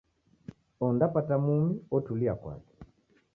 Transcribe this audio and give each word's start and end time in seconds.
Ondapata 0.85 1.35
mumi, 1.43 1.73
otulia 1.95 2.35
kwake 2.41 2.73